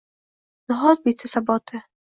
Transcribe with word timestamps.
Nahot, 0.71 1.05
bitdi 1.07 1.33
saboti? 1.37 1.89